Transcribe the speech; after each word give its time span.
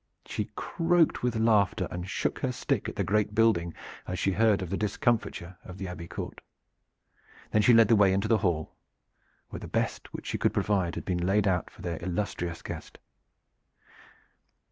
She 0.25 0.45
croaked 0.55 1.21
with 1.21 1.35
laughter, 1.35 1.87
and 1.91 2.09
shook 2.09 2.39
her 2.39 2.51
stick 2.51 2.89
at 2.89 2.95
the 2.95 3.03
great 3.03 3.35
building 3.35 3.75
as 4.07 4.17
she 4.17 4.31
heard 4.31 4.63
of 4.63 4.71
the 4.71 4.75
discomfiture 4.75 5.59
of 5.63 5.77
the 5.77 5.87
Abbey 5.87 6.07
court. 6.07 6.41
Then 7.51 7.61
she 7.61 7.75
led 7.75 7.87
the 7.87 7.95
way 7.95 8.11
into 8.11 8.27
the 8.27 8.39
hall 8.39 8.73
where 9.51 9.59
the 9.59 9.67
best 9.67 10.11
which 10.11 10.25
she 10.25 10.39
could 10.39 10.55
provide 10.55 10.95
had 10.95 11.05
been 11.05 11.23
laid 11.23 11.47
out 11.47 11.69
for 11.69 11.83
their 11.83 12.03
illustrious 12.03 12.63
guest. 12.63 12.97